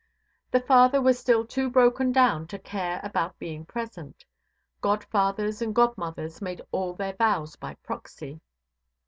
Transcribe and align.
The 0.49 0.61
father 0.61 0.99
was 0.99 1.19
still 1.19 1.45
too 1.45 1.69
broken 1.69 2.11
down 2.11 2.47
to 2.47 2.57
care 2.57 2.99
about 3.03 3.37
being 3.37 3.67
present; 3.67 4.25
godfathers 4.81 5.61
and 5.61 5.75
godmothers 5.75 6.41
made 6.41 6.63
all 6.71 6.93
their 6.95 7.13
vows 7.13 7.55
by 7.55 7.75
proxy. 7.83 8.41